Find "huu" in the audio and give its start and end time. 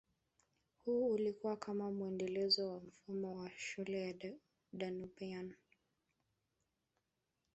0.85-1.07